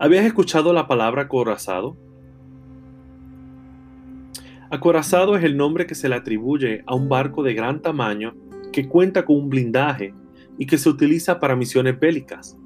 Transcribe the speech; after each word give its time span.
¿Habías 0.00 0.26
escuchado 0.26 0.72
la 0.72 0.86
palabra 0.86 1.22
acorazado? 1.22 1.96
Acorazado 4.70 5.36
es 5.36 5.42
el 5.42 5.56
nombre 5.56 5.86
que 5.86 5.96
se 5.96 6.08
le 6.08 6.14
atribuye 6.14 6.84
a 6.86 6.94
un 6.94 7.08
barco 7.08 7.42
de 7.42 7.52
gran 7.52 7.82
tamaño 7.82 8.32
que 8.70 8.86
cuenta 8.86 9.24
con 9.24 9.34
un 9.34 9.48
blindaje 9.48 10.14
y 10.56 10.66
que 10.66 10.78
se 10.78 10.88
utiliza 10.88 11.40
para 11.40 11.56
misiones 11.56 11.98
bélicas. 11.98 12.56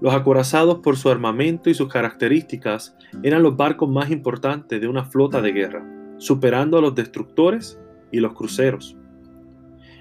Los 0.00 0.12
acorazados 0.14 0.80
por 0.80 0.96
su 0.96 1.10
armamento 1.10 1.70
y 1.70 1.74
sus 1.74 1.86
características 1.86 2.96
eran 3.22 3.44
los 3.44 3.56
barcos 3.56 3.88
más 3.88 4.10
importantes 4.10 4.80
de 4.80 4.88
una 4.88 5.04
flota 5.04 5.40
de 5.40 5.52
guerra, 5.52 5.86
superando 6.18 6.76
a 6.76 6.80
los 6.80 6.96
destructores 6.96 7.78
y 8.10 8.18
los 8.18 8.32
cruceros. 8.34 8.96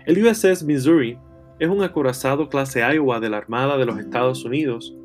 El 0.07 0.25
USS 0.25 0.63
Missouri 0.63 1.19
es 1.59 1.69
un 1.69 1.83
acorazado 1.83 2.49
clase 2.49 2.79
Iowa 2.79 3.19
de 3.19 3.29
la 3.29 3.37
Armada 3.37 3.77
de 3.77 3.85
los 3.85 3.99
Estados 3.99 4.43
Unidos 4.43 4.95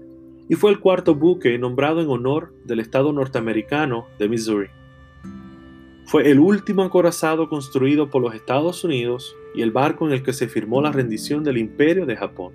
y 0.49 0.55
fue 0.55 0.71
el 0.71 0.81
cuarto 0.81 1.15
buque 1.15 1.59
nombrado 1.59 2.01
en 2.01 2.09
honor 2.09 2.55
del 2.65 2.81
estado 2.81 3.13
norteamericano 3.13 4.07
de 4.19 4.29
Missouri. 4.29 4.69
Fue 6.05 6.31
el 6.31 6.39
último 6.39 6.83
acorazado 6.83 7.49
construido 7.49 8.11
por 8.11 8.23
los 8.23 8.35
Estados 8.35 8.85
Unidos 8.85 9.37
y 9.57 9.63
el 9.63 9.73
barco 9.73 10.07
en 10.07 10.13
el 10.13 10.23
que 10.23 10.33
se 10.33 10.47
firmó 10.47 10.81
la 10.81 10.93
rendición 10.93 11.43
del 11.43 11.59
imperio 11.59 12.07
de 12.07 12.17
Japón, 12.17 12.53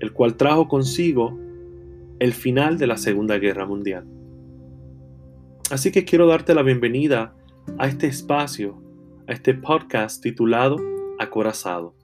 el 0.00 0.12
cual 0.12 0.36
trajo 0.36 0.66
consigo 0.66 1.38
el 2.18 2.32
final 2.32 2.78
de 2.78 2.86
la 2.86 2.96
Segunda 2.96 3.36
Guerra 3.38 3.66
Mundial. 3.66 4.06
Así 5.70 5.92
que 5.92 6.04
quiero 6.04 6.26
darte 6.26 6.54
la 6.54 6.62
bienvenida 6.62 7.34
a 7.76 7.88
este 7.88 8.06
espacio, 8.06 8.80
a 9.26 9.32
este 9.32 9.52
podcast 9.52 10.22
titulado 10.22 10.76
Acorazado. 11.18 11.94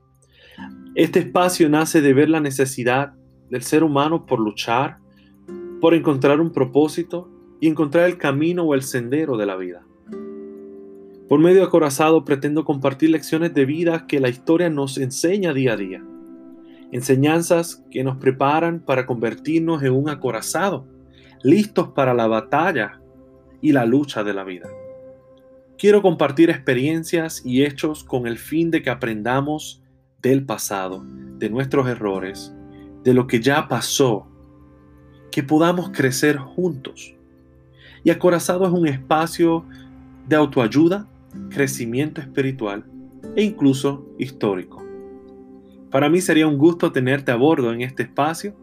Este 0.95 1.21
espacio 1.21 1.71
nace 1.71 2.03
de 2.03 2.13
ver 2.13 2.29
la 2.29 2.41
necesidad 2.41 3.15
del 3.53 3.63
ser 3.63 3.85
humano 3.85 4.25
por 4.25 4.41
luchar, 4.41 4.97
por 5.79 5.93
encontrar 5.93 6.41
un 6.41 6.53
propósito 6.53 7.29
y 7.61 7.69
encontrar 7.69 8.07
el 8.07 8.17
camino 8.17 8.63
o 8.63 8.75
el 8.75 8.83
sendero 8.83 9.37
de 9.37 9.45
la 9.45 9.57
vida. 9.57 9.85
Por 11.29 11.39
medio 11.39 11.63
acorazado 11.63 12.25
pretendo 12.25 12.65
compartir 12.65 13.11
lecciones 13.11 13.53
de 13.53 13.67
vida 13.67 14.07
que 14.07 14.21
la 14.21 14.31
historia 14.31 14.71
nos 14.71 14.97
enseña 14.97 15.53
día 15.53 15.75
a 15.75 15.77
día. 15.77 16.03
Enseñanzas 16.93 17.85
que 17.91 18.03
nos 18.03 18.17
preparan 18.17 18.81
para 18.81 19.05
convertirnos 19.05 19.83
en 19.83 19.93
un 19.93 20.09
acorazado, 20.09 20.87
listos 21.43 21.89
para 21.89 22.15
la 22.15 22.27
batalla 22.27 23.03
y 23.61 23.73
la 23.73 23.85
lucha 23.85 24.25
de 24.25 24.33
la 24.33 24.45
vida. 24.45 24.71
Quiero 25.77 26.01
compartir 26.01 26.49
experiencias 26.49 27.43
y 27.45 27.65
hechos 27.65 28.03
con 28.03 28.27
el 28.27 28.39
fin 28.39 28.71
de 28.71 28.81
que 28.81 28.89
aprendamos 28.89 29.83
del 30.23 30.47
pasado, 30.47 31.05
de 31.37 31.51
nuestros 31.51 31.87
errores, 31.87 32.55
de 33.05 33.15
lo 33.15 33.27
que 33.27 33.41
ya 33.41 33.69
pasó, 33.69 34.27
que 35.31 35.43
podamos 35.43 35.91
crecer 35.91 36.37
juntos. 36.37 37.15
Y 38.05 38.11
Acorazado 38.11 38.67
es 38.67 38.73
un 38.73 38.87
espacio 38.87 39.65
de 40.29 40.37
autoayuda, 40.37 41.07
crecimiento 41.51 42.21
espiritual 42.21 42.85
e 43.37 43.43
incluso 43.43 44.07
histórico. 44.19 44.85
Para 45.91 46.09
mí 46.09 46.21
sería 46.21 46.47
un 46.47 46.59
gusto 46.59 46.93
tenerte 46.93 47.33
a 47.33 47.37
bordo 47.37 47.73
en 47.73 47.83
este 47.83 48.05
espacio 48.05 48.57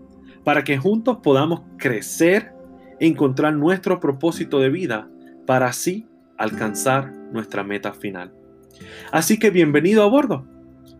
para 0.44 0.64
que 0.64 0.78
juntos 0.78 1.18
podamos 1.22 1.62
crecer 1.78 2.54
e 3.00 3.08
encontrar 3.08 3.54
nuestro 3.54 4.00
propósito 4.00 4.60
de 4.60 4.70
vida 4.70 5.10
para 5.46 5.68
así 5.68 6.08
alcanzar 6.38 7.14
nuestra 7.32 7.64
meta 7.64 7.94
final. 7.94 8.34
Así 9.12 9.38
que 9.38 9.50
bienvenido 9.50 10.04
a 10.04 10.08
bordo. 10.08 10.46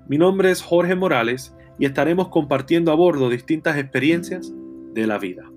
Mi 0.08 0.18
nombre 0.18 0.52
es 0.52 0.62
Jorge 0.62 0.96
Morales 0.96 1.56
y 1.80 1.86
estaremos 1.86 2.28
compartiendo 2.28 2.92
a 2.92 2.96
bordo 2.96 3.30
distintas 3.30 3.78
experiencias 3.78 4.54
de 4.94 5.08
la 5.08 5.18
vida. 5.18 5.50